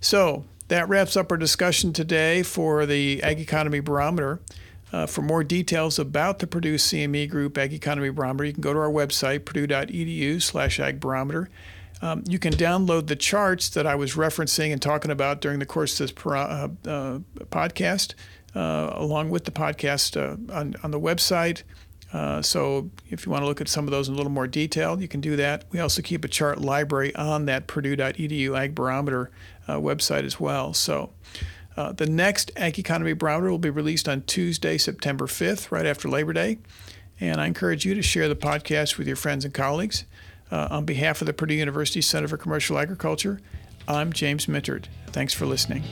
So 0.00 0.44
that 0.68 0.88
wraps 0.88 1.16
up 1.16 1.30
our 1.30 1.38
discussion 1.38 1.92
today 1.92 2.42
for 2.42 2.86
the 2.86 3.22
Ag 3.22 3.40
Economy 3.40 3.80
Barometer. 3.80 4.40
Uh, 4.92 5.06
for 5.06 5.22
more 5.22 5.42
details 5.42 5.98
about 5.98 6.38
the 6.38 6.46
Purdue 6.46 6.74
CME 6.74 7.30
Group 7.30 7.56
Ag 7.56 7.72
Economy 7.72 8.10
Barometer, 8.10 8.44
you 8.44 8.52
can 8.52 8.60
go 8.60 8.74
to 8.74 8.78
our 8.78 8.90
website, 8.90 9.46
purdue.edu 9.46 10.42
slash 10.42 10.78
agbarometer. 10.78 11.48
Um, 12.02 12.24
you 12.26 12.38
can 12.38 12.52
download 12.52 13.06
the 13.06 13.16
charts 13.16 13.70
that 13.70 13.86
I 13.86 13.94
was 13.94 14.14
referencing 14.16 14.72
and 14.72 14.82
talking 14.82 15.10
about 15.10 15.40
during 15.40 15.60
the 15.60 15.66
course 15.66 15.98
of 16.00 16.14
this 16.14 16.26
uh, 16.26 16.68
uh, 16.86 17.18
podcast, 17.50 18.14
along 18.60 19.30
with 19.30 19.44
the 19.44 19.50
podcast 19.50 20.16
uh, 20.16 20.52
on, 20.52 20.74
on 20.82 20.90
the 20.90 21.00
website. 21.00 21.62
Uh, 22.12 22.42
so 22.42 22.90
if 23.08 23.24
you 23.24 23.32
want 23.32 23.42
to 23.42 23.46
look 23.46 23.62
at 23.62 23.68
some 23.68 23.86
of 23.86 23.90
those 23.90 24.08
in 24.08 24.14
a 24.14 24.16
little 24.16 24.32
more 24.32 24.46
detail, 24.46 25.00
you 25.00 25.08
can 25.08 25.20
do 25.20 25.34
that. 25.36 25.64
We 25.70 25.80
also 25.80 26.02
keep 26.02 26.24
a 26.24 26.28
chart 26.28 26.60
library 26.60 27.14
on 27.14 27.46
that 27.46 27.66
purdue.edu 27.66 28.54
ag 28.58 28.74
barometer 28.74 29.30
website 29.68 30.24
as 30.24 30.38
well. 30.38 30.74
So 30.74 31.10
uh, 31.76 31.92
the 31.92 32.06
next 32.06 32.50
Ag 32.56 32.78
Economy 32.78 33.12
Barometer 33.12 33.50
will 33.50 33.58
be 33.58 33.70
released 33.70 34.08
on 34.08 34.22
Tuesday, 34.22 34.78
September 34.78 35.26
5th, 35.26 35.70
right 35.70 35.86
after 35.86 36.08
Labor 36.08 36.32
Day. 36.32 36.58
And 37.20 37.40
I 37.40 37.46
encourage 37.46 37.84
you 37.84 37.94
to 37.94 38.02
share 38.02 38.28
the 38.28 38.36
podcast 38.36 38.98
with 38.98 39.06
your 39.06 39.16
friends 39.16 39.44
and 39.44 39.54
colleagues. 39.54 40.04
Uh, 40.50 40.68
on 40.70 40.84
behalf 40.84 41.22
of 41.22 41.26
the 41.26 41.32
Purdue 41.32 41.54
University 41.54 42.02
Center 42.02 42.28
for 42.28 42.36
Commercial 42.36 42.76
Agriculture, 42.76 43.40
I'm 43.88 44.12
James 44.12 44.46
Mintert. 44.46 44.84
Thanks 45.06 45.32
for 45.32 45.46
listening. 45.46 45.82